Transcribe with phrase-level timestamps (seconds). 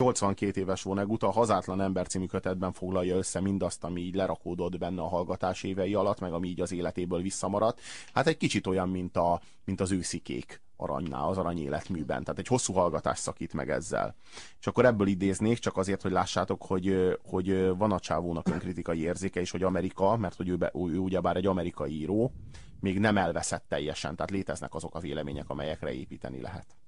[0.00, 5.02] 82 éves Vonnegut a Hazátlan ember című kötetben foglalja össze mindazt, ami így lerakódott benne
[5.02, 7.80] a hallgatás évei alatt, meg ami így az életéből visszamaradt.
[8.12, 12.24] Hát egy kicsit olyan, mint, a, mint az őszikék aranynál, az arany életműben.
[12.24, 14.14] Tehát egy hosszú hallgatás szakít meg ezzel.
[14.60, 19.40] És akkor ebből idéznék, csak azért, hogy lássátok, hogy, hogy van a csávónak önkritikai érzéke,
[19.40, 22.32] és hogy Amerika, mert hogy ő, be, ő ugyebár egy amerikai író,
[22.80, 26.79] még nem elveszett teljesen, tehát léteznek azok a vélemények, amelyekre építeni lehet.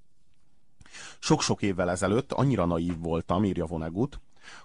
[1.19, 4.21] Sok-sok évvel ezelőtt annyira naív voltam, írja Vonnegut,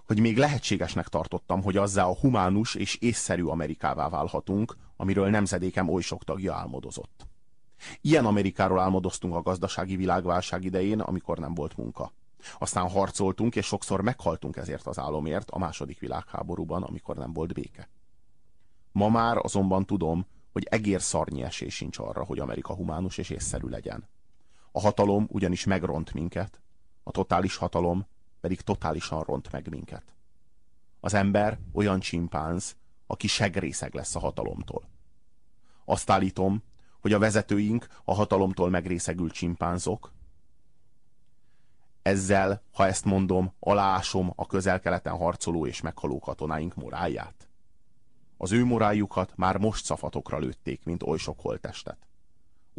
[0.05, 6.01] hogy még lehetségesnek tartottam, hogy azzá a humánus és észszerű Amerikává válhatunk, amiről nemzedékem oly
[6.01, 7.27] sok tagja álmodozott.
[8.01, 12.11] Ilyen Amerikáról álmodoztunk a gazdasági világválság idején, amikor nem volt munka.
[12.57, 17.89] Aztán harcoltunk, és sokszor meghaltunk ezért az álomért a második világháborúban, amikor nem volt béke.
[18.91, 23.68] Ma már azonban tudom, hogy egér szarnyi esély sincs arra, hogy Amerika humánus és észszerű
[23.68, 24.07] legyen.
[24.77, 26.61] A hatalom ugyanis megront minket,
[27.04, 28.05] a totális hatalom
[28.39, 30.15] pedig totálisan ront meg minket.
[30.99, 32.75] Az ember olyan csimpánz,
[33.07, 34.89] aki segrészeg lesz a hatalomtól.
[35.85, 36.63] Azt állítom,
[36.99, 40.11] hogy a vezetőink a hatalomtól megrészegült csimpánzok.
[42.02, 47.49] Ezzel, ha ezt mondom, aláásom a közel-keleten harcoló és meghaló katonáink morálját.
[48.37, 51.97] Az ő moráljukat már most szafatokra lőtték, mint oly sok holtestet.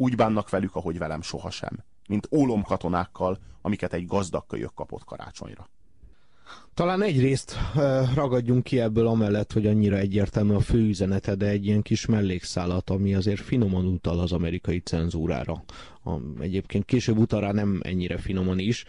[0.01, 5.69] Úgy bánnak velük, ahogy velem sohasem, mint ólom katonákkal, amiket egy gazdag kölyök kapott karácsonyra.
[6.73, 7.57] Talán egyrészt
[8.13, 13.13] ragadjunk ki ebből amellett, hogy annyira egyértelmű a főüzenete, de egy ilyen kis mellékszálat, ami
[13.13, 15.63] azért finoman utal az amerikai cenzúrára.
[16.39, 18.85] Egyébként később utal nem ennyire finoman is.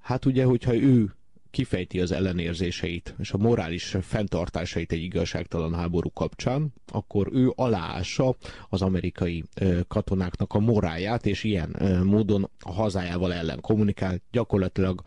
[0.00, 1.14] Hát ugye, hogyha ő
[1.52, 8.36] kifejti az ellenérzéseit és a morális fenntartásait egy igazságtalan háború kapcsán, akkor ő aláássa
[8.68, 9.44] az amerikai
[9.88, 15.02] katonáknak a moráját, és ilyen módon a hazájával ellen kommunikál, gyakorlatilag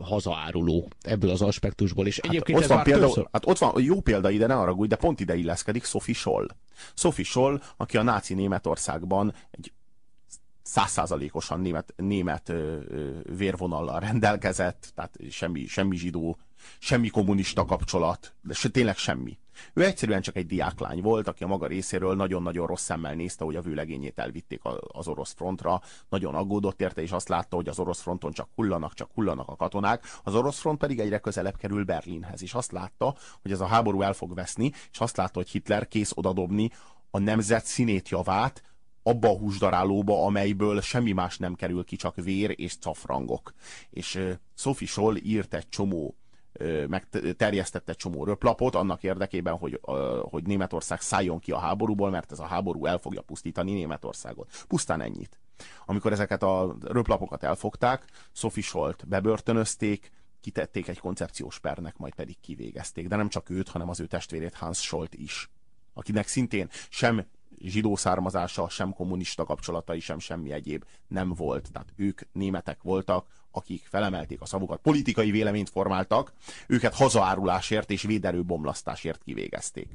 [0.00, 2.06] hazaáruló ebből az aspektusból.
[2.06, 3.28] És hát egyébként ott van, példa, többször...
[3.32, 6.46] hát ott van, jó példa ide, ne arra de pont ide illeszkedik Sophie Scholl.
[6.94, 9.72] Sophie Scholl, aki a náci Németországban egy
[10.68, 16.38] százszázalékosan német, német ö, ö, vérvonallal rendelkezett, tehát semmi, semmi zsidó,
[16.78, 19.38] semmi kommunista kapcsolat, de se, tényleg semmi.
[19.72, 23.56] Ő egyszerűen csak egy diáklány volt, aki a maga részéről nagyon-nagyon rossz szemmel nézte, hogy
[23.56, 28.00] a vőlegényét elvitték az orosz frontra, nagyon aggódott érte, és azt látta, hogy az orosz
[28.00, 32.42] fronton csak hullanak, csak hullanak a katonák, az orosz front pedig egyre közelebb kerül Berlinhez,
[32.42, 35.88] és azt látta, hogy ez a háború el fog veszni, és azt látta, hogy Hitler
[35.88, 36.70] kész odadobni
[37.10, 38.62] a nemzet színét javát,
[39.08, 43.52] abba a húsdarálóba, amelyből semmi más nem kerül ki, csak vér és cafrangok.
[43.90, 44.20] És
[44.54, 46.16] Sophie Scholl írt egy csomó
[46.88, 49.80] megterjesztett egy csomó röplapot annak érdekében, hogy,
[50.20, 54.64] hogy Németország szálljon ki a háborúból, mert ez a háború el fogja pusztítani Németországot.
[54.68, 55.40] Pusztán ennyit.
[55.86, 63.08] Amikor ezeket a röplapokat elfogták, Sophie Scholt bebörtönözték, kitették egy koncepciós pernek, majd pedig kivégezték.
[63.08, 65.50] De nem csak őt, hanem az ő testvérét Hans Scholt is
[65.98, 67.26] akinek szintén sem
[67.60, 71.72] zsidó származása, sem kommunista kapcsolatai, sem semmi egyéb nem volt.
[71.72, 76.32] Tehát ők németek voltak, akik felemelték a szavukat, politikai véleményt formáltak,
[76.66, 79.88] őket hazaárulásért és véderő bomlasztásért kivégezték.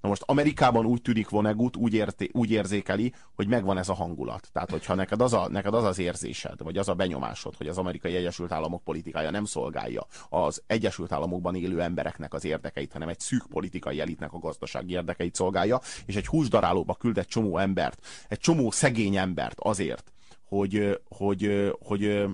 [0.00, 4.48] Na most Amerikában úgy tűnik Vonnegut, úgy, érté, úgy érzékeli, hogy megvan ez a hangulat.
[4.52, 7.78] Tehát, hogyha neked az, a, neked az az érzésed, vagy az a benyomásod, hogy az
[7.78, 13.20] amerikai Egyesült Államok politikája nem szolgálja az Egyesült Államokban élő embereknek az érdekeit, hanem egy
[13.20, 18.38] szűk politikai elitnek a gazdasági érdekeit szolgálja, és egy húsdarálóba küld egy csomó embert, egy
[18.38, 20.12] csomó szegény embert azért,
[20.48, 22.28] hogy, hogy, hogy,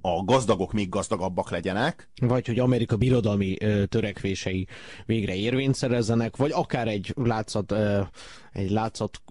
[0.00, 2.08] a gazdagok még gazdagabbak legyenek.
[2.20, 4.66] Vagy hogy Amerika birodalmi ö, törekvései
[5.06, 8.00] végre érvényt szerezzenek, vagy akár egy látszat, ö,
[8.52, 9.22] egy látszat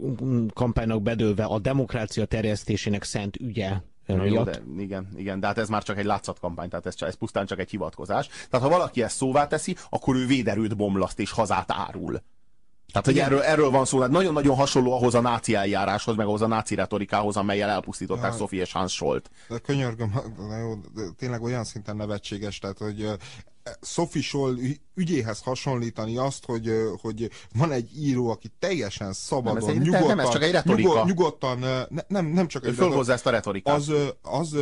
[0.54, 3.72] kampánynak bedőlve a demokrácia terjesztésének szent ügye
[4.16, 7.16] Na jó, de igen, igen, de hát ez már csak egy látszatkampány, tehát ez, ez
[7.16, 8.28] pusztán csak egy hivatkozás.
[8.28, 12.22] Tehát ha valaki ezt szóvá teszi, akkor ő véderőt bomlaszt és hazát árul.
[12.92, 16.48] Tehát, hogy erről, erről van szó, nagyon-nagyon hasonló ahhoz a náci eljáráshoz, meg ahhoz a
[16.48, 19.30] náci retorikához, amelyel elpusztították ja, Sophie és Hans Scholt.
[19.48, 20.14] De könyörgöm,
[20.50, 23.10] de jó, de tényleg olyan szinten nevetséges, tehát, hogy
[23.82, 24.56] Sophie Scholl
[24.96, 26.72] ügyéhez hasonlítani azt, hogy,
[27.02, 30.52] hogy van egy író, aki teljesen szabadon, nem, ez egy, nyugodtan, nem, ez csak egy
[30.52, 31.04] retorika.
[31.06, 33.12] nyugodtan, ne, nem, nem csak egy retorika.
[33.14, 33.76] ezt a retorikát.
[33.76, 33.92] Az,
[34.22, 34.56] az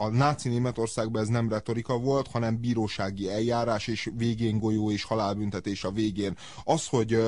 [0.00, 5.84] a náci Németországban ez nem retorika volt, hanem bírósági eljárás, és végén golyó és halálbüntetés
[5.84, 6.36] a végén.
[6.64, 7.18] Az, hogy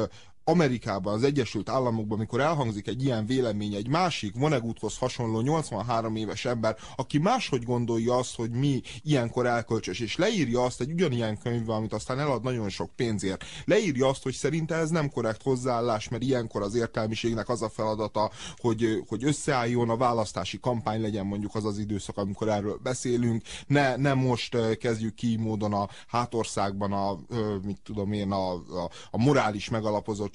[0.51, 6.45] Amerikában, az Egyesült Államokban, amikor elhangzik egy ilyen vélemény, egy másik Voneguthoz hasonló 83 éves
[6.45, 11.73] ember, aki máshogy gondolja azt, hogy mi ilyenkor elkölcsös, és leírja azt egy ugyanilyen könyvbe,
[11.73, 16.23] amit aztán elad nagyon sok pénzért, leírja azt, hogy szerinte ez nem korrekt hozzáállás, mert
[16.23, 21.65] ilyenkor az értelmiségnek az a feladata, hogy, hogy összeálljon a választási kampány, legyen mondjuk az
[21.65, 27.19] az időszak, amikor erről beszélünk, ne, ne most kezdjük ki módon a hátországban a,
[27.65, 29.69] mit tudom én, a, a, a morális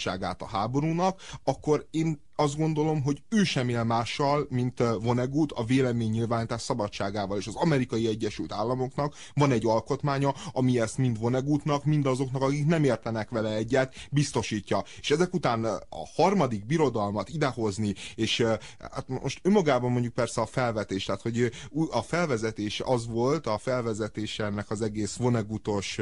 [0.05, 5.63] megalapozottságát a háborúnak, akkor én azt gondolom, hogy ő sem él mással, mint Vonnegut a
[5.63, 12.05] véleménynyilvánítás szabadságával, és az amerikai Egyesült Államoknak van egy alkotmánya, ami ezt mind Vonnegutnak, mind
[12.05, 14.83] azoknak, akik nem értenek vele egyet, biztosítja.
[14.99, 18.43] És ezek után a harmadik birodalmat idehozni, és
[18.79, 21.51] hát most önmagában mondjuk persze a felvetés, tehát hogy
[21.89, 25.99] a felvezetés az volt, a felvezetés ennek az egész Vonnegutos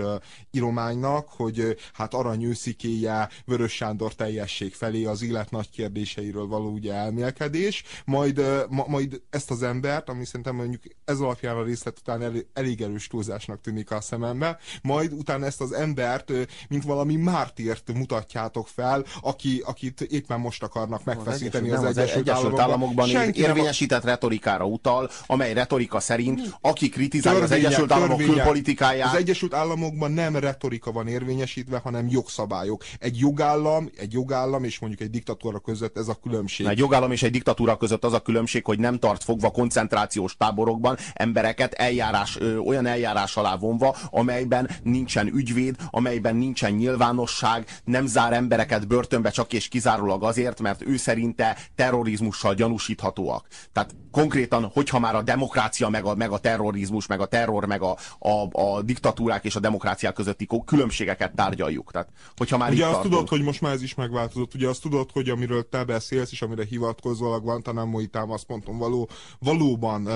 [0.52, 6.94] írománynak, hogy hát aranyőszikéje Vörös Sándor teljesség felé az élet nagy kérdése érdekeiről való ugye
[6.94, 12.22] elmélkedés, majd, ma, majd ezt az embert, ami szerintem mondjuk ez alapján a részlet után
[12.22, 16.32] el, elég erős túlzásnak tűnik a szemembe, majd utána ezt az embert,
[16.70, 22.60] mint valami mártírt mutatjátok fel, aki, akit éppen most akarnak megfeszíteni az, Egyesült, az Egyesült
[22.60, 23.06] Államokban.
[23.06, 29.14] Államokban érvényesített retorikára utal, amely retorika szerint, aki kritizálja az Egyesült Államok külpolitikáját.
[29.14, 32.84] Az Egyesült Államokban nem retorika van érvényesítve, hanem jogszabályok.
[33.00, 36.66] Egy jogállam, egy jogállam és mondjuk egy diktatúra között ez a a különbség.
[36.66, 40.98] Egy jogállam és egy diktatúra között az a különbség, hogy nem tart fogva koncentrációs táborokban
[41.14, 48.34] embereket eljárás, ö, olyan eljárás alá vonva, amelyben nincsen ügyvéd, amelyben nincsen nyilvánosság, nem zár
[48.34, 53.48] embereket börtönbe csak és kizárólag azért, mert ő szerinte terrorizmussal gyanúsíthatóak.
[53.72, 57.82] Tehát konkrétan, hogyha már a demokrácia, meg a, meg a terrorizmus, meg a terror, meg
[57.82, 61.92] a, a, a diktatúrák és a demokráciák közötti különbségeket tárgyaljuk.
[61.92, 63.14] Tehát, hogyha már ugye azt tartunk...
[63.14, 66.42] tudod, hogy most már ez is megváltozott, ugye azt tudod, hogy amiről te beszélsz, és
[66.42, 69.10] amire hivatkozol a Guantanamo-i támaszponton való,
[69.40, 70.10] valóban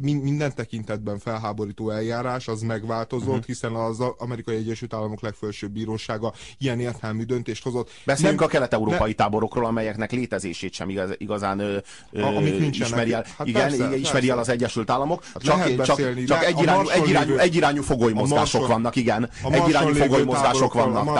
[0.00, 3.44] minden tekintetben felháborító eljárás, az megváltozott, uh-huh.
[3.44, 7.90] hiszen az Amerikai Egyesült Államok legfelsőbb bírósága ilyen értelmű döntést hozott.
[8.04, 9.14] Beszéljünk a kelet-európai ne...
[9.14, 11.78] táborokról, amelyeknek létezését sem igaz, igazán ö,
[12.10, 13.24] ö, ismeri el.
[13.38, 14.32] Hát igen, persze, ismeri persze.
[14.32, 15.24] el az Egyesült Államok.
[15.24, 19.30] Hát csak, csak, csak egyirányú, egyirányú, egyirányú fogolymozgások vannak, igen.
[19.50, 21.18] Egyirányú fogolymozgások vannak.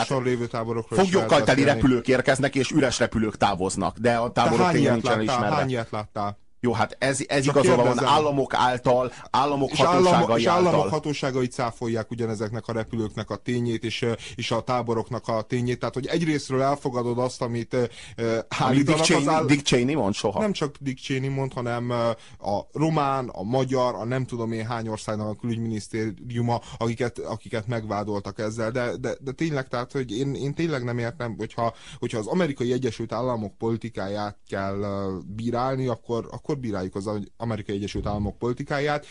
[0.89, 5.47] Foglyokkal teli repülők érkeznek, és üres repülők távoznak, de a táborok tényleg nincsen ismerve.
[5.47, 6.39] Hány ilyet láttál?
[6.61, 10.67] Jó, hát ez, ez igazolva van államok által, államok és hatóságai állam, És által.
[10.67, 15.79] államok hatóságai cáfolják ugyanezeknek a repülőknek a tényét, és, és a táboroknak a tényét.
[15.79, 19.01] Tehát, hogy egyrésztről elfogadod azt, amit uh, állítanak.
[19.01, 19.45] Dick Cheney, áll...
[19.45, 20.41] Dick Cheney mond soha.
[20.41, 21.91] Nem csak Dick Cheney mond, hanem
[22.39, 28.39] a román, a magyar, a nem tudom én hány országnak a külügyminisztériuma, akiket, akiket megvádoltak
[28.39, 28.71] ezzel.
[28.71, 32.73] De, de, de tényleg, tehát, hogy én, én tényleg nem értem, hogyha, hogyha az amerikai
[32.73, 34.85] Egyesült Államok politikáját kell
[35.27, 39.07] bírálni, akkor, akkor akkor bíráljuk az Amerikai Egyesült Államok politikáját.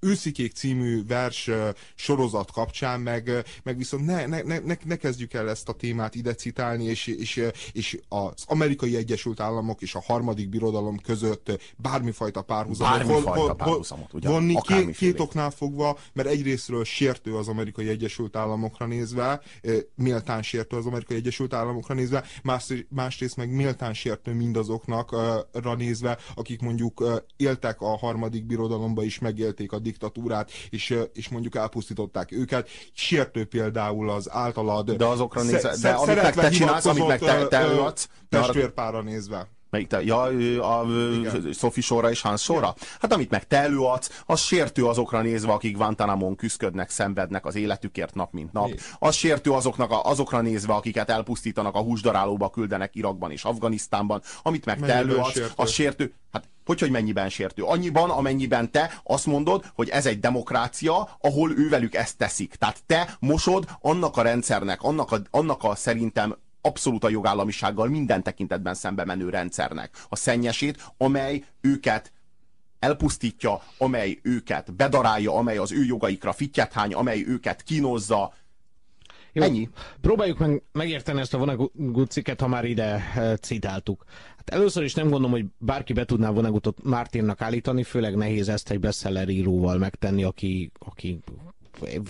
[0.00, 1.50] Őszikék című vers
[1.94, 6.34] sorozat kapcsán, meg, meg viszont ne, ne, ne, ne kezdjük el ezt a témát ide
[6.34, 7.42] citálni, és, és,
[7.72, 13.56] és az Amerikai Egyesült Államok és a harmadik birodalom között bármifajta párhuzamot, bármifajta hol, hol,
[13.56, 19.40] párhuzamot ugyan, vonni két, két oknál fogva, mert egyrésztről sértő az Amerikai Egyesült Államokra nézve,
[19.94, 25.14] méltán sértő az Amerikai Egyesült Államokra nézve, más, másrészt meg méltán sértő mindazoknak
[25.88, 32.32] nézve, akik mondjuk éltek a harmadik birodalomba is, megélték a diktatúrát, és, és mondjuk elpusztították
[32.32, 32.68] őket.
[32.92, 34.90] Sértő például az általad...
[34.90, 38.08] De azokra nézve, de amit meg te csinálsz, amit meg te, te előadsz...
[38.28, 39.48] Testvérpára nézve.
[39.70, 40.02] Melyik te?
[40.02, 40.22] Ja,
[40.62, 40.86] a, a
[41.52, 42.74] Sophie sorra és Hans sorra?
[43.00, 48.14] Hát amit meg te előadsz, az sértő azokra nézve, akik Guantanamon küzdködnek, szenvednek az életükért
[48.14, 48.70] nap mint nap.
[48.98, 54.22] Az sértő azoknak a, azokra nézve, akiket elpusztítanak, a húsdarálóba küldenek Irakban és Afganisztánban.
[54.42, 55.52] Amit meg te előadsz, sértő?
[55.56, 56.12] az sértő.
[56.32, 57.62] Hát hogy, hogy mennyiben sértő?
[57.62, 62.54] Annyiban, amennyiben te azt mondod, hogy ez egy demokrácia, ahol ővelük ezt teszik.
[62.54, 66.36] Tehát te mosod annak a rendszernek, annak a, annak a szerintem
[66.68, 72.12] abszolút a jogállamisággal minden tekintetben szembe menő rendszernek a szennyesét, amely őket
[72.78, 78.32] elpusztítja, amely őket bedarálja, amely az ő jogaikra fittyet hány, amely őket kínozza.
[79.32, 79.68] Jó, Ennyi.
[80.00, 84.04] Próbáljuk meg megérteni ezt a Vonnegut cikket, ha már ide e, citáltuk.
[84.36, 88.70] Hát először is nem gondolom, hogy bárki be tudná Vonnegutot Mártinnak állítani, főleg nehéz ezt
[88.70, 91.20] egy bestseller íróval megtenni, aki, aki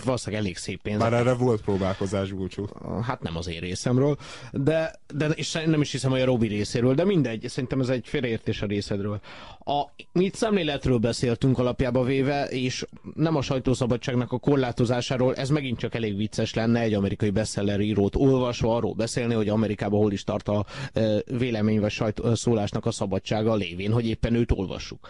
[0.05, 0.99] valószínűleg elég szép pénz.
[0.99, 2.65] Már erre volt próbálkozás, Bulcsú.
[3.01, 4.17] Hát nem az én részemről,
[4.51, 8.07] de, de és nem is hiszem, hogy a Robi részéről, de mindegy, szerintem ez egy
[8.07, 9.19] félreértés a részedről.
[9.59, 12.85] A, mi itt szemléletről beszéltünk alapjába véve, és
[13.15, 18.15] nem a sajtószabadságnak a korlátozásáról, ez megint csak elég vicces lenne egy amerikai bestseller írót
[18.15, 20.65] olvasva arról beszélni, hogy Amerikában hol is tart a
[21.37, 25.07] vélemény vagy sajtószólásnak a szabadsága lévén, hogy éppen őt olvassuk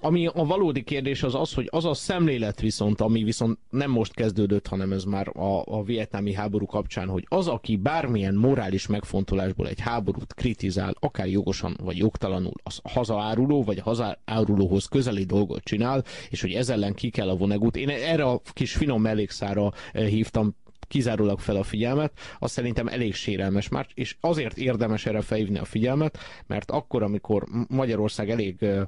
[0.00, 4.14] ami a valódi kérdés az az, hogy az a szemlélet viszont, ami viszont nem most
[4.14, 9.68] kezdődött, hanem ez már a, a vietnámi háború kapcsán, hogy az, aki bármilyen morális megfontolásból
[9.68, 16.40] egy háborút kritizál, akár jogosan vagy jogtalanul, az hazaáruló vagy hazaárulóhoz közeli dolgot csinál, és
[16.40, 17.76] hogy ez ellen ki kell a vonegut.
[17.76, 20.54] Én erre a kis finom mellékszára eh, hívtam
[20.88, 25.64] kizárólag fel a figyelmet, az szerintem elég sérelmes már, és azért érdemes erre felhívni a
[25.64, 28.82] figyelmet, mert akkor, amikor Magyarország elég eh,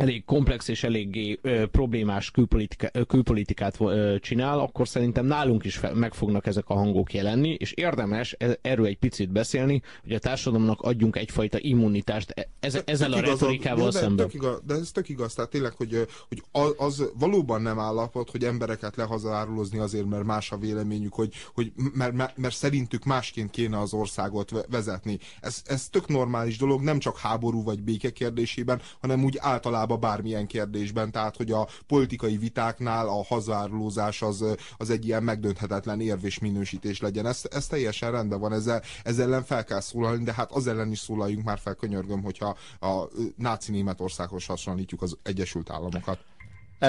[0.00, 5.76] elég komplex és eléggé ö, problémás külpolitika, ö, külpolitikát ö, csinál, akkor szerintem nálunk is
[5.76, 10.12] fe, meg fognak ezek a hangok jelenni, és érdemes e, erről egy picit beszélni, hogy
[10.12, 14.26] a társadalomnak adjunk egyfajta immunitást e, ez, ezzel a retorikával de, szemben.
[14.26, 18.30] Tök igaz, de ez tök igaz, tehát tényleg, hogy, hogy az, az valóban nem állapot,
[18.30, 23.50] hogy embereket lehazaárulozni azért, mert más a véleményük, hogy, hogy mert, mert, mert szerintük másként
[23.50, 25.18] kéne az országot vezetni.
[25.40, 30.00] Ez, ez tök normális dolog, nem csak háború vagy béke kérdésében, hanem úgy általában általában
[30.00, 34.44] bármilyen kérdésben, tehát hogy a politikai vitáknál a hazárulózás az,
[34.76, 37.26] az egy ilyen megdönthetetlen érv és minősítés legyen.
[37.26, 40.90] Ez, ez teljesen rendben van, ezzel, ezzel ellen fel kell szólalni, de hát az ellen
[40.90, 46.18] is szólaljunk már fel, könyörgöm, hogyha a náci Németországhoz hasonlítjuk az Egyesült Államokat.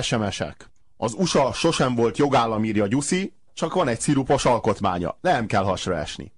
[0.02, 0.70] SMS-ek.
[0.98, 5.18] Az USA sosem volt jogállam, írja Gyuszi, csak van egy szirupos alkotmánya.
[5.22, 6.32] Nem kell hasra esni.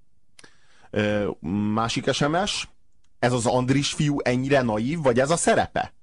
[0.89, 1.29] Ö,
[1.73, 2.67] másik SMS.
[3.19, 5.93] Ez az Andris fiú ennyire naív, vagy ez a szerepe?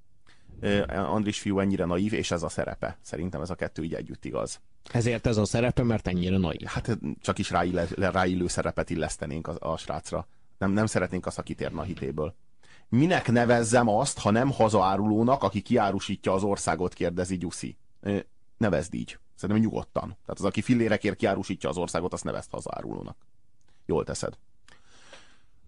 [0.88, 2.98] Andris fiú ennyire naív, és ez a szerepe.
[3.02, 4.60] Szerintem ez a kettő így együtt igaz.
[4.92, 6.66] Ezért ez a szerepe, mert ennyire naív.
[6.66, 10.26] Hát csak is ráillő, ráillő szerepet illesztenénk a, a srácra.
[10.58, 12.34] Nem, nem szeretnénk azt, aki térne a hitéből.
[12.88, 17.76] Minek nevezzem azt, ha nem hazaárulónak, aki kiárusítja az országot, kérdezi Gyuszi.
[18.56, 19.18] Nevezd így.
[19.34, 20.06] Szerintem nyugodtan.
[20.08, 23.16] Tehát az, aki fillérekért kiárusítja az országot, azt nevezd hazaárulónak.
[23.86, 24.38] Jól teszed.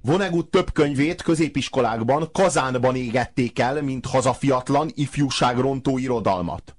[0.03, 6.77] Vonnegut több könyvét középiskolákban Kazánban égették el, mint hazafiatlan ifjúságrontó irodalmat.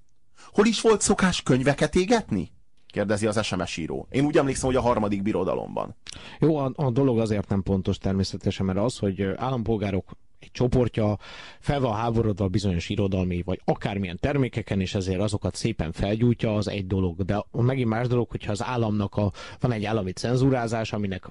[0.52, 2.52] Hol is volt szokás könyveket égetni?
[2.88, 4.08] kérdezi az SMS író.
[4.12, 5.96] Én úgy emlékszem, hogy a harmadik birodalomban.
[6.40, 11.18] Jó, a, a dolog azért nem pontos természetesen, mert az, hogy állampolgárok egy csoportja
[11.60, 16.88] fel van háborodva bizonyos irodalmi, vagy akármilyen termékeken, és ezért azokat szépen felgyújtja, az egy
[16.88, 17.22] dolog.
[17.22, 21.26] De megint más dolog, hogyha az államnak a, van egy állami cenzúrázás, aminek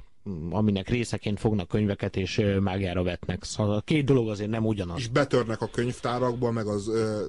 [0.50, 3.45] aminek részeként fognak könyveket és mágiára vetnek.
[3.45, 4.99] Szóval a két dolog azért nem ugyanaz.
[4.99, 7.25] És betörnek a könyvtárakba, meg az ö,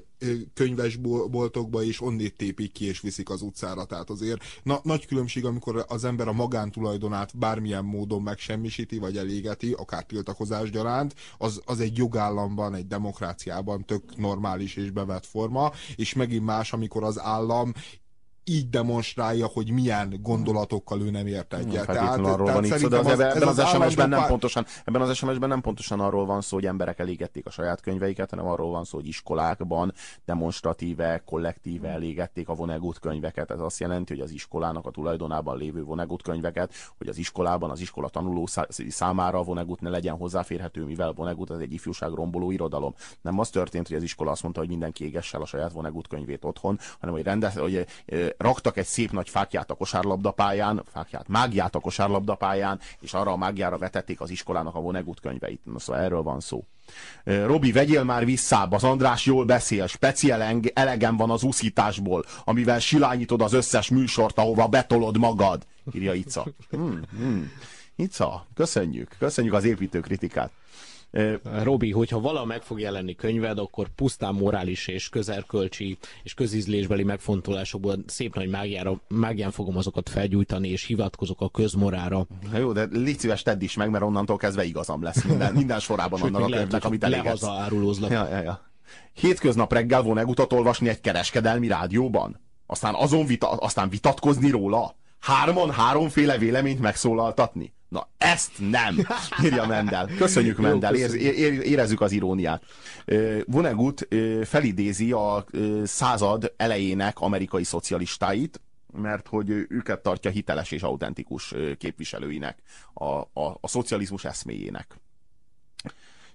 [0.53, 3.85] könyvesboltokba, és onnét tépik ki, és viszik az utcára.
[3.85, 9.71] Tehát azért na, nagy különbség, amikor az ember a magántulajdonát bármilyen módon megsemmisíti, vagy elégeti,
[9.71, 16.13] akár tiltakozás gyaránt, az, az egy jogállamban, egy demokráciában tök normális és bevett forma, és
[16.13, 17.73] megint más, amikor az állam
[18.43, 21.85] így demonstrálja, hogy milyen gondolatokkal ő nem ért egyet.
[21.85, 24.65] Hát tehát, arról tehát van itt de az, az, ebben az, az SMS-ben nem pontosan,
[24.85, 28.45] ebben az SMS-ben nem pontosan arról van szó, hogy emberek elégették a saját könyveiket, hanem
[28.45, 29.93] arról van szó, hogy iskolákban
[30.25, 33.51] demonstratíve, kollektíve elégették a Vonnegut könyveket.
[33.51, 37.79] Ez azt jelenti, hogy az iskolának a tulajdonában lévő Vonnegut könyveket, hogy az iskolában az
[37.79, 38.47] iskola tanuló
[38.89, 42.93] számára a Vonnegut ne legyen hozzáférhető, mivel Vonnegut az egy ifjúság romboló irodalom.
[43.21, 46.45] Nem az történt, hogy az iskola azt mondta, hogy mindenki égesse a saját Vonnegut könyvét
[46.45, 47.85] otthon, hanem hogy, rendez, hogy
[48.37, 53.77] raktak egy szép nagy fákját a kosárlabdapályán, fákját, mágiát a kosárlabdapályán, és arra a mágiára
[53.77, 55.61] vetették az iskolának a Vonnegut könyveit.
[55.63, 56.63] Na, szóval erről van szó.
[57.23, 63.41] Robi, vegyél már visszább, az András jól beszél, speciál elegem van az úszításból, amivel silányítod
[63.41, 66.45] az összes műsort, ahova betolod magad, írja Ica.
[66.69, 67.51] Hmm, hmm.
[67.95, 70.51] Ica, köszönjük, köszönjük az építő kritikát.
[71.63, 77.95] Robi, hogyha vala meg fog jelenni könyved, akkor pusztán morális és közerkölcsi és közízlésbeli megfontolásokból
[78.05, 82.25] szép nagy mágiára, mágián fogom azokat felgyújtani, és hivatkozok a közmorára.
[82.51, 85.79] Na jó, de légy szíves, tedd is meg, mert onnantól kezdve igazam lesz minden, minden
[85.79, 87.43] sorában annak a könyvnek, amit elégetsz.
[87.43, 88.11] árulózlak.
[88.11, 88.61] Ja, ja, ja.
[89.13, 92.39] Hétköznap reggel vonegutat olvasni egy kereskedelmi rádióban?
[92.65, 94.95] Aztán azon vita, aztán vitatkozni róla?
[95.19, 97.73] Hárman háromféle véleményt megszólaltatni?
[97.93, 98.95] Na, ezt nem,
[99.43, 100.09] írja Mendel.
[100.17, 102.63] Köszönjük, Mendel, ér, ér, érezzük az iróniát.
[103.45, 104.07] Vonnegut
[104.43, 105.45] felidézi a
[105.83, 108.61] század elejének amerikai szocialistáit,
[108.93, 112.57] mert hogy őket tartja hiteles és autentikus képviselőinek,
[112.93, 114.97] a, a, a szocializmus eszméjének.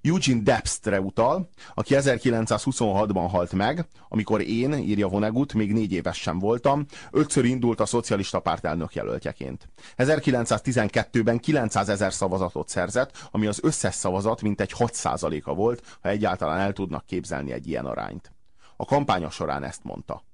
[0.02, 6.38] Eugene Debstre utal, aki 1926-ban halt meg, amikor én, írja Vonnegut, még négy éves sem
[6.38, 9.68] voltam, ötször indult a szocialista párt elnök jelöltjeként.
[9.96, 16.72] 1912-ben 900 ezer szavazatot szerzett, ami az összes szavazat mintegy 6%-a volt, ha egyáltalán el
[16.72, 18.32] tudnak képzelni egy ilyen arányt.
[18.76, 20.24] A kampánya során ezt mondta.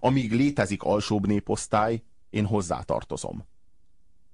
[0.00, 3.46] Amíg létezik alsóbb néposztály, én hozzátartozom.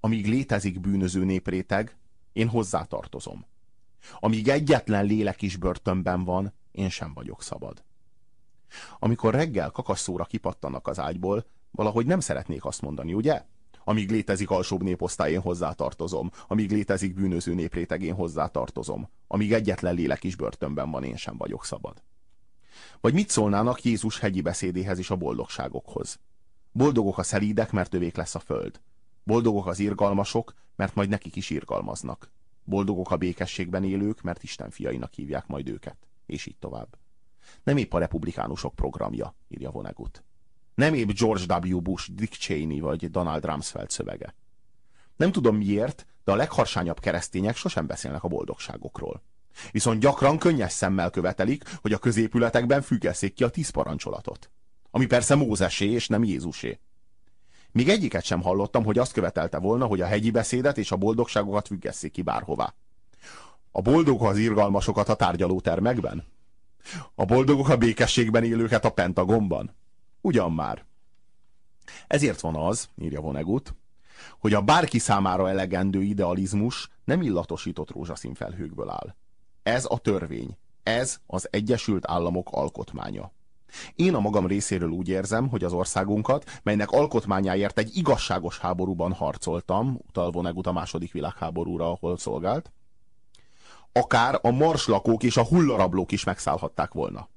[0.00, 1.96] Amíg létezik bűnöző népréteg,
[2.32, 3.46] én hozzátartozom.
[4.18, 7.84] Amíg egyetlen lélek is börtönben van, én sem vagyok szabad.
[8.98, 13.44] Amikor reggel kakasszóra kipattanak az ágyból, valahogy nem szeretnék azt mondani, ugye?
[13.84, 16.30] Amíg létezik alsóbb néposztály, én hozzátartozom.
[16.46, 19.08] Amíg létezik bűnöző népréteg, én hozzátartozom.
[19.26, 22.02] Amíg egyetlen lélek is börtönben van, én sem vagyok szabad.
[23.00, 26.18] Vagy mit szólnának Jézus hegyi beszédéhez és a boldogságokhoz?
[26.72, 28.80] Boldogok a szelídek, mert övék lesz a föld.
[29.24, 32.30] Boldogok az irgalmasok, mert majd nekik is irgalmaznak.
[32.66, 35.96] Boldogok a békességben élők, mert Isten fiainak hívják majd őket.
[36.26, 36.98] És így tovább.
[37.62, 40.24] Nem épp a republikánusok programja, írja Vonnegut.
[40.74, 41.80] Nem épp George W.
[41.80, 44.34] Bush, Dick Cheney vagy Donald Rumsfeld szövege.
[45.16, 49.22] Nem tudom miért, de a legharsányabb keresztények sosem beszélnek a boldogságokról.
[49.70, 54.50] Viszont gyakran könnyes szemmel követelik, hogy a középületekben függesszék ki a tíz parancsolatot.
[54.90, 56.78] Ami persze Mózesé és nem Jézusé.
[57.76, 61.66] Még egyiket sem hallottam, hogy azt követelte volna, hogy a hegyi beszédet és a boldogságokat
[61.66, 62.74] függesszék ki bárhová.
[63.70, 66.24] A boldogok az irgalmasokat a tárgyalótermekben?
[67.14, 69.74] A boldogok a békességben élőket a Pentagonban?
[70.20, 70.84] Ugyan már.
[72.06, 73.74] Ezért van az, írja Vonnegut,
[74.38, 79.14] hogy a bárki számára elegendő idealizmus nem illatosított rózsaszín felhőkből áll.
[79.62, 80.56] Ez a törvény.
[80.82, 83.32] Ez az Egyesült Államok alkotmánya.
[83.94, 89.98] Én a magam részéről úgy érzem, hogy az országunkat, melynek alkotmányáért egy igazságos háborúban harcoltam,
[90.06, 92.72] utalva Negut a második világháborúra, ahol szolgált,
[93.92, 97.28] akár a marslakók és a hullarablók is megszállhatták volna.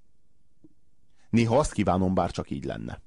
[1.29, 3.01] Néha azt kívánom, bár csak így lenne.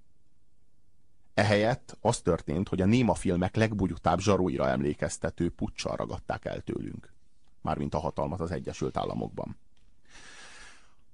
[1.34, 7.12] Ehelyett az történt, hogy a néma filmek legbugyutább zsaróira emlékeztető puccsal ragadták el tőlünk.
[7.60, 9.56] Mármint a hatalmat az Egyesült Államokban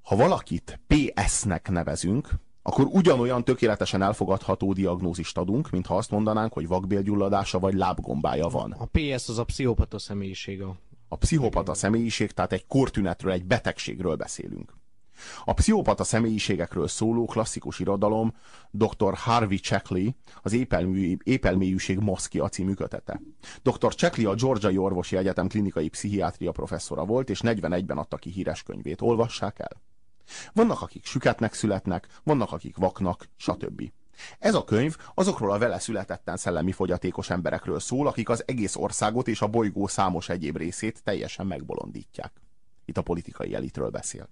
[0.08, 2.28] ha valakit PS-nek nevezünk,
[2.62, 8.72] akkor ugyanolyan tökéletesen elfogadható diagnózist adunk, mint ha azt mondanánk, hogy vakbélgyulladása vagy lábgombája van.
[8.72, 10.62] A PS az a pszichopata személyiség.
[11.08, 14.76] A pszichopata személyiség, tehát egy kortünetről, egy betegségről beszélünk.
[15.44, 18.34] A pszichopata személyiségekről szóló klasszikus irodalom
[18.70, 19.14] dr.
[19.14, 20.08] Harvey Checkley
[20.42, 23.20] az épelmű, épelmélyűség maszkia című kötete.
[23.62, 23.94] Dr.
[23.94, 29.00] Checkley a Georgiai Orvosi Egyetem klinikai pszichiátria professzora volt, és 41-ben adta ki híres könyvét.
[29.00, 29.87] Olvassák el!
[30.52, 33.82] Vannak, akik süketnek születnek, vannak, akik vaknak, stb.
[34.38, 39.28] Ez a könyv azokról a vele születetten szellemi fogyatékos emberekről szól, akik az egész országot
[39.28, 42.32] és a bolygó számos egyéb részét teljesen megbolondítják.
[42.84, 44.28] Itt a politikai elitről beszél.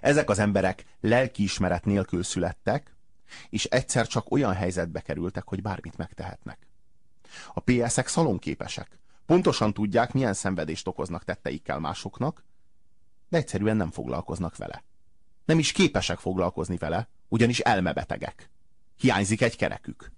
[0.00, 2.96] Ezek az emberek lelkiismeret nélkül születtek,
[3.50, 6.66] és egyszer csak olyan helyzetbe kerültek, hogy bármit megtehetnek.
[7.54, 8.98] A PS-ek szalonképesek.
[9.26, 12.44] Pontosan tudják, milyen szenvedést okoznak tetteikkel másoknak,
[13.28, 14.84] de egyszerűen nem foglalkoznak vele.
[15.44, 18.50] Nem is képesek foglalkozni vele, ugyanis elmebetegek.
[18.96, 20.12] Hiányzik egy kerekük.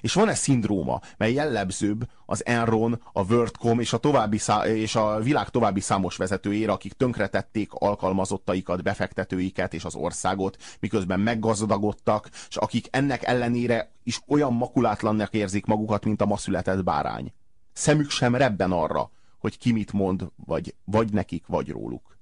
[0.00, 5.48] És van-e szindróma, mely jellemzőbb az Enron, a WorldCom és a, további és a világ
[5.48, 13.24] további számos vezetőjére, akik tönkretették alkalmazottaikat, befektetőiket és az országot, miközben meggazdagodtak, és akik ennek
[13.24, 17.32] ellenére is olyan makulátlannak érzik magukat, mint a ma született bárány.
[17.72, 22.18] Szemük sem rebben arra, hogy ki mit mond, vagy, vagy nekik, vagy róluk.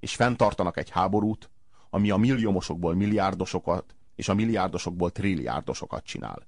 [0.00, 1.50] És fenntartanak egy háborút,
[1.90, 6.46] ami a milliómosokból milliárdosokat, és a milliárdosokból trilliárdosokat csinál.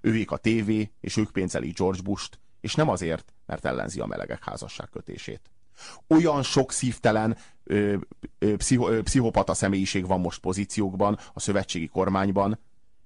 [0.00, 4.44] Ővék a tévé, és ők pénzelik George Bush-t, és nem azért, mert ellenzi a melegek
[4.44, 5.50] házasságkötését.
[6.06, 7.96] Olyan sok szívtelen ö,
[8.38, 12.58] ö, pszicho, ö, pszichopata személyiség van most pozíciókban a szövetségi kormányban,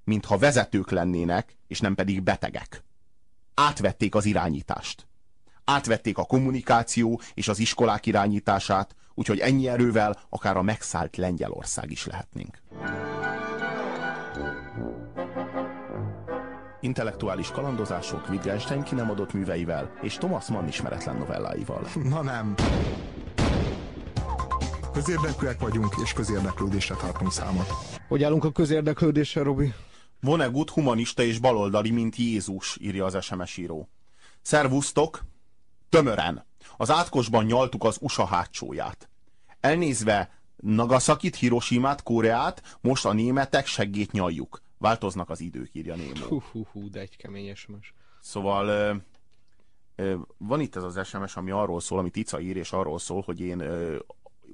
[0.05, 2.85] mintha vezetők lennének, és nem pedig betegek.
[3.55, 5.07] Átvették az irányítást
[5.71, 12.07] átvették a kommunikáció és az iskolák irányítását, úgyhogy ennyi erővel akár a megszállt Lengyelország is
[12.07, 12.63] lehetnénk.
[16.81, 21.89] Intellektuális kalandozások Wittgenstein ki nem adott műveivel és Thomas Mann ismeretlen novelláival.
[22.03, 22.55] Na nem.
[24.93, 27.67] Közérdekűek vagyunk, és közérdeklődésre tartunk számot.
[28.09, 29.73] Hogy állunk a közérdeklődéssel, Robi?
[30.21, 33.89] Vonnegut humanista és baloldali, mint Jézus, írja az SMS író.
[34.43, 35.29] Szervusztok!
[35.91, 36.47] Tömören.
[36.77, 39.09] Az átkosban nyaltuk az USA hátsóját.
[39.61, 44.63] Elnézve Nagasakit, Hiroshimát, Koreát, most a németek seggét nyaljuk.
[44.79, 46.27] Változnak az idők, írja Némo.
[46.27, 47.95] Hú, hú, hú, de egy kemény SMS.
[48.21, 48.97] Szóval
[50.39, 53.41] van itt ez az SMS, ami arról szól, amit Ica ír, és arról szól, hogy
[53.41, 53.63] én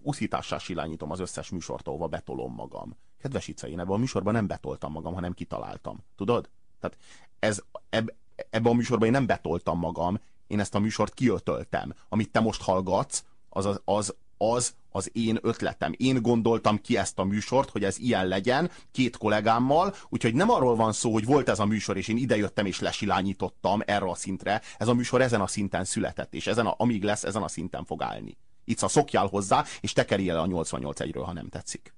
[0.03, 2.97] uszítássá silányítom az összes műsort, ahova betolom magam.
[3.21, 6.05] Kedves Ica, én ebben a műsorban nem betoltam magam, hanem kitaláltam.
[6.17, 6.49] Tudod?
[6.81, 6.97] Tehát
[7.39, 8.13] ez, eb,
[8.51, 11.95] ebben a műsorban én nem betoltam magam, én ezt a műsort kiötöltem.
[12.09, 15.93] Amit te most hallgatsz, az az, az, az az én ötletem.
[15.97, 20.77] Én gondoltam ki ezt a műsort, hogy ez ilyen legyen, két kollégámmal, úgyhogy nem arról
[20.77, 24.63] van szó, hogy volt ez a műsor, és én idejöttem és lesilányítottam erre a szintre.
[24.79, 27.85] Ez a műsor ezen a szinten született, és ezen a, amíg lesz, ezen a szinten
[27.85, 28.37] fog állni.
[28.65, 31.96] Itt a szokjál hozzá, és tekerj el a 88 egyről, ha nem tetszik.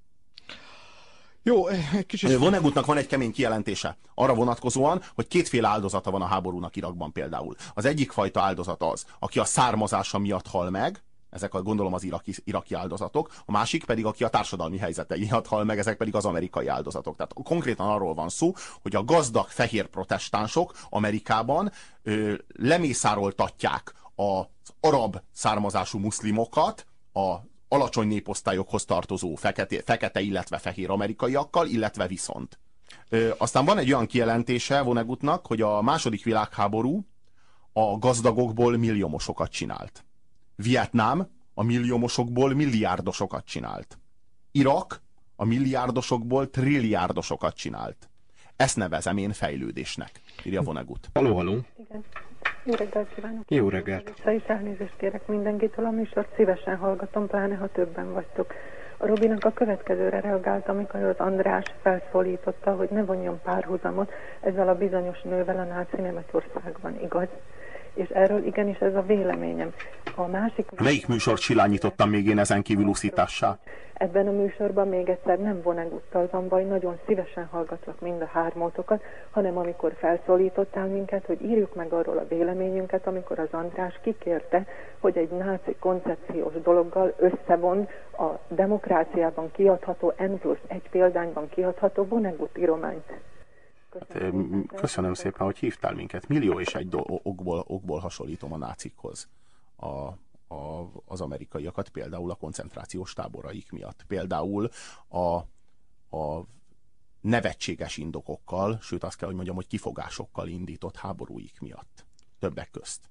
[1.48, 1.64] Jó,
[2.06, 2.36] kicsit...
[2.36, 3.96] Vonegutnak van egy kemény kijelentése.
[4.14, 7.54] Arra vonatkozóan, hogy kétféle áldozata van a háborúnak Irakban például.
[7.74, 12.04] Az egyik fajta áldozat az, aki a származása miatt hal meg, ezek a, gondolom az
[12.04, 16.14] iraki, iraki áldozatok, a másik pedig, aki a társadalmi helyzetei miatt hal meg, ezek pedig
[16.14, 17.16] az amerikai áldozatok.
[17.16, 25.20] Tehát konkrétan arról van szó, hogy a gazdag fehér protestánsok Amerikában ö, lemészároltatják az arab
[25.32, 27.36] származású muszlimokat, a
[27.68, 32.58] alacsony néposztályokhoz tartozó fekete, fekete illetve fehér amerikaiakkal, illetve viszont.
[33.08, 37.06] Ö, aztán van egy olyan kijelentése Vonegutnak, hogy a második világháború
[37.72, 40.04] a gazdagokból milliómosokat csinált.
[40.56, 43.98] Vietnám a milliómosokból milliárdosokat csinált.
[44.50, 45.02] Irak
[45.36, 48.10] a milliárdosokból trilliárdosokat csinált.
[48.56, 51.10] Ezt nevezem én fejlődésnek, írja Vonegut.
[51.14, 51.52] Haló, haló.
[51.52, 52.04] Igen.
[52.68, 53.42] Jó reggelt kívánok!
[53.50, 54.12] Jó reggelt!
[54.16, 58.54] Vissza is elnézést kérek mindenkitől, a műsort szívesen hallgatom, pláne ha többen vagytok.
[58.96, 64.74] A Robinak a következőre reagált, amikor az András felszólította, hogy ne vonjon párhuzamot ezzel a
[64.74, 67.28] bizonyos nővel a náci Németországban, igaz?
[67.98, 69.72] És erről igenis ez a véleményem.
[70.14, 70.66] A másik...
[70.80, 73.58] Melyik műsort silányítottam még én ezen kívül uszítással?
[73.92, 79.02] Ebben a műsorban még egyszer nem voneguttal van baj, nagyon szívesen hallgatlak mind a hármótokat,
[79.30, 84.66] hanem amikor felszólítottál minket, hogy írjuk meg arról a véleményünket, amikor az András kikérte,
[84.98, 92.58] hogy egy náci koncepciós dologgal összevon a demokráciában kiadható N plusz egy példányban kiadható Vonnegut
[92.58, 93.12] írományt.
[93.88, 96.28] Köszönöm, hát, köszönöm szépen, hogy hívtál minket.
[96.28, 99.28] Millió és egy okból, okból hasonlítom a nácikhoz
[99.76, 99.86] a,
[100.54, 104.04] a, az amerikaiakat, például a koncentrációs táboraik miatt.
[104.06, 104.68] Például
[105.08, 105.36] a,
[106.16, 106.46] a
[107.20, 112.06] nevetséges indokokkal, sőt azt kell, hogy mondjam, hogy kifogásokkal indított háborúik miatt.
[112.38, 113.10] Többek közt.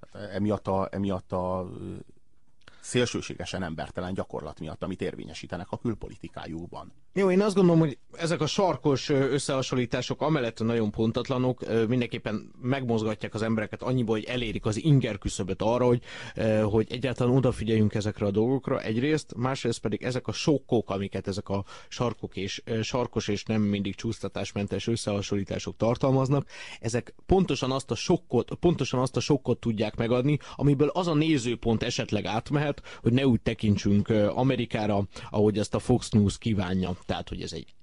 [0.00, 1.70] Tehát emiatt a, emiatt a
[2.80, 6.92] szélsőségesen embertelen gyakorlat miatt, amit érvényesítenek a külpolitikájukban.
[7.18, 13.42] Jó, én azt gondolom, hogy ezek a sarkos összehasonlítások amellett nagyon pontatlanok, mindenképpen megmozgatják az
[13.42, 16.02] embereket annyiból, hogy elérik az inger küszöböt arra, hogy,
[16.62, 21.64] hogy egyáltalán odafigyeljünk ezekre a dolgokra egyrészt, másrészt pedig ezek a sokkok, amiket ezek a
[21.88, 26.48] sarkok és sarkos és nem mindig csúsztatásmentes összehasonlítások tartalmaznak,
[26.80, 31.82] ezek pontosan azt a sokkot, pontosan azt a sokkot tudják megadni, amiből az a nézőpont
[31.82, 37.42] esetleg átmehet, hogy ne úgy tekintsünk Amerikára, ahogy ezt a Fox News kívánja tehát hogy
[37.42, 37.74] ez egy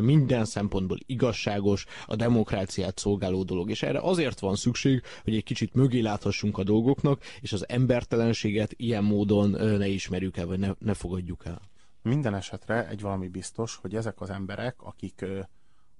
[0.00, 3.70] minden szempontból igazságos, a demokráciát szolgáló dolog.
[3.70, 8.72] És erre azért van szükség, hogy egy kicsit mögé láthassunk a dolgoknak, és az embertelenséget
[8.76, 11.60] ilyen módon ne ismerjük el, vagy ne, ne fogadjuk el.
[12.02, 15.24] Minden esetre egy valami biztos, hogy ezek az emberek, akik,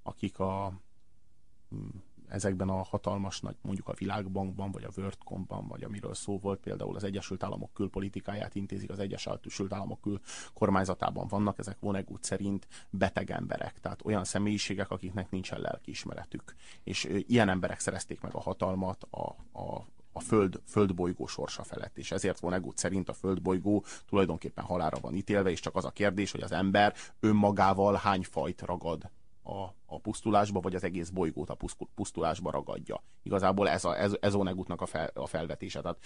[0.02, 0.80] akik a
[2.32, 6.96] ezekben a hatalmas nagy, mondjuk a Világbankban, vagy a WorldComban, vagy amiről szó volt, például
[6.96, 10.20] az Egyesült Államok külpolitikáját intézik, az Egyesült Államok kül
[10.54, 16.54] kormányzatában vannak, ezek Vonnegut szerint beteg emberek, tehát olyan személyiségek, akiknek nincsen lelkiismeretük.
[16.84, 22.10] És ilyen emberek szerezték meg a hatalmat a, a, a föld, földbolygó sorsa felett, és
[22.10, 26.42] ezért Vonnegut szerint a földbolygó tulajdonképpen halára van ítélve, és csak az a kérdés, hogy
[26.42, 29.10] az ember önmagával hány fajt ragad
[29.42, 31.56] a, a pusztulásba, vagy az egész bolygót a
[31.94, 33.02] pusztulásba ragadja.
[33.22, 35.80] Igazából ez, a, ez, ez Onegutnak a, fel, a felvetése.
[35.80, 35.98] Tehát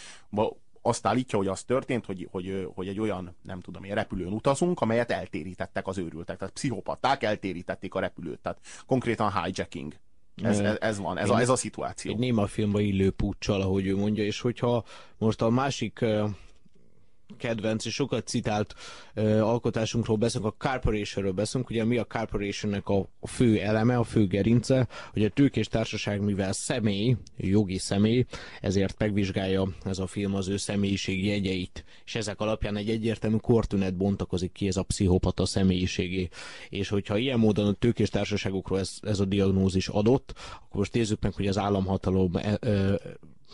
[0.83, 4.81] azt állítja, hogy az történt, hogy, hogy, hogy egy olyan, nem tudom én, repülőn utazunk,
[4.81, 6.39] amelyet eltérítettek az őrültek.
[6.39, 8.41] Tehát pszichopaták eltérítették a repülőt.
[8.41, 9.95] Tehát konkrétan hijacking.
[10.43, 12.13] Ez, ez, ez van, ez a, ez a szituáció.
[12.13, 14.85] Egy néma filmben illő puccsal, ahogy ő mondja, és hogyha
[15.19, 16.05] most a másik
[17.39, 18.75] kedvenc és sokat citált
[19.15, 24.05] uh, alkotásunkról beszélünk, a Corporationről beszélünk, ugye mi a Corporationnek a, a fő eleme, a
[24.05, 28.25] fő gerince, hogy a tőkés társaság, mivel személy, jogi személy,
[28.61, 33.97] ezért megvizsgálja ez a film az ő személyiség jegyeit, és ezek alapján egy egyértelmű kortünet
[33.97, 36.29] bontakozik ki ez a pszichopata személyiségé.
[36.69, 41.23] És hogyha ilyen módon a tőkés társaságokról ez, ez a diagnózis adott, akkor most nézzük
[41.23, 43.01] meg, hogy az államhatalom e, e,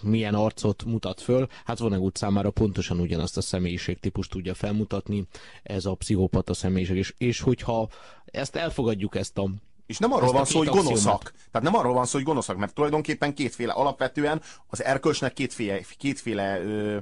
[0.01, 5.27] milyen arcot mutat föl, hát Vonnegut számára pontosan ugyanazt a személyiségtípust tudja felmutatni,
[5.63, 7.89] ez a pszichopata személyiség, és, és hogyha
[8.25, 9.51] ezt elfogadjuk, ezt a
[9.87, 11.33] És nem arról van szó, hogy gonoszak.
[11.51, 16.61] Tehát nem arról van szó, hogy gonoszak, mert tulajdonképpen kétféle, alapvetően az erkölcsnek kétféle, kétféle
[16.61, 16.99] ö,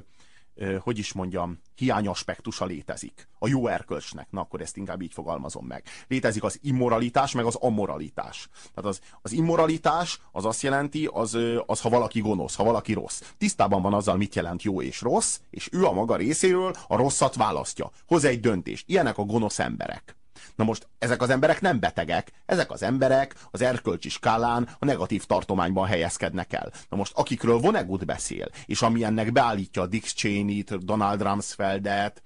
[0.79, 3.27] hogy is mondjam, hiányaspektusa létezik.
[3.39, 4.27] A jó erkölcsnek.
[4.29, 5.83] Na, akkor ezt inkább így fogalmazom meg.
[6.07, 8.49] Létezik az immoralitás, meg az amoralitás.
[8.73, 13.21] Tehát az, az immoralitás az azt jelenti, az, az, ha valaki gonosz, ha valaki rossz.
[13.37, 17.35] Tisztában van azzal, mit jelent jó és rossz, és ő a maga részéről a rosszat
[17.35, 17.91] választja.
[18.07, 18.89] Hoz egy döntést.
[18.89, 20.15] Ilyenek a gonosz emberek.
[20.55, 25.25] Na most ezek az emberek nem betegek, ezek az emberek az erkölcsi skálán a negatív
[25.25, 26.71] tartományban helyezkednek el.
[26.89, 32.23] Na most akikről Vonnegut beszél, és ami ennek beállítja Dick Cheney-t, Donald Rumsfeldet,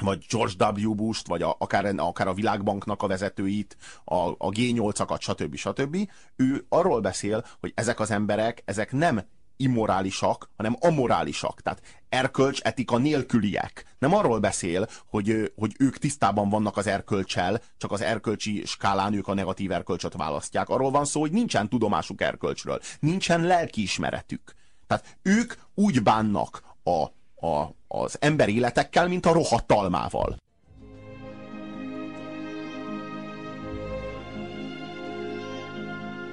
[0.00, 0.94] vagy George W.
[0.94, 5.56] Bush-t, vagy a, akár, akár a világbanknak a vezetőit, a, a G8-akat, stb.
[5.56, 5.96] stb.
[6.36, 9.22] Ő arról beszél, hogy ezek az emberek, ezek nem
[9.56, 11.60] immorálisak, hanem amorálisak.
[11.60, 13.96] Tehát erkölcs, etika nélküliek.
[13.98, 19.28] Nem arról beszél, hogy, hogy ők tisztában vannak az erkölcsel, csak az erkölcsi skálán ők
[19.28, 20.68] a negatív erkölcsöt választják.
[20.68, 24.54] Arról van szó, hogy nincsen tudomásuk erkölcsről, nincsen lelkiismeretük.
[24.86, 27.02] Tehát ők úgy bánnak a,
[27.46, 30.36] a, az ember életekkel, mint a rohadt almával.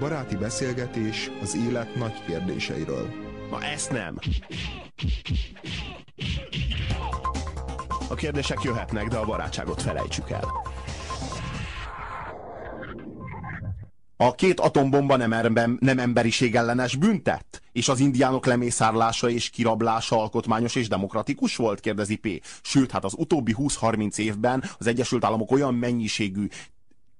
[0.01, 3.09] Baráti beszélgetés az élet nagy kérdéseiről.
[3.49, 4.17] Na ezt nem.
[8.09, 10.47] A kérdések jöhetnek, de a barátságot felejtsük el.
[14.17, 17.61] A két atombomba nem, erben, nem emberiség ellenes büntet?
[17.71, 21.79] És az indiánok lemészárlása és kirablása alkotmányos és demokratikus volt?
[21.79, 22.27] kérdezi P.
[22.61, 26.47] Sőt, hát az utóbbi 20-30 évben az Egyesült Államok olyan mennyiségű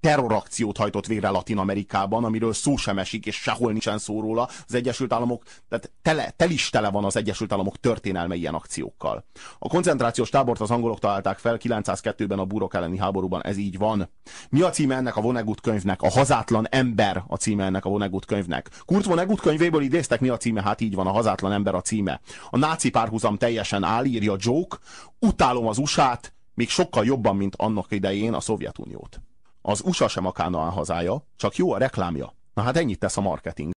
[0.02, 4.50] terrorakciót hajtott végre Latin Amerikában, amiről szó sem esik, és sehol nincsen szó róla.
[4.68, 9.26] Az Egyesült Államok, tehát tele, tel is tele van az Egyesült Államok történelme ilyen akciókkal.
[9.60, 14.10] A koncentrációs tábort az angolok találták fel 902-ben a burok elleni háborúban, ez így van.
[14.50, 16.02] Mi a címe ennek a Vonnegut könyvnek?
[16.02, 18.70] A hazátlan ember a címe ennek a Vonnegut könyvnek.
[18.86, 20.62] Kurt Vonnegut könyvéből idéztek, mi a címe?
[20.62, 22.22] Hát így van, a hazátlan ember a címe.
[22.50, 24.78] A náci párhuzam teljesen áll, írja Joke,
[25.20, 29.22] utálom az USA-t, még sokkal jobban, mint annak idején a Szovjetuniót.
[29.62, 32.36] Az USA sem a Kánaán hazája, csak jó a reklámja.
[32.54, 33.70] Na hát ennyit tesz a marketing.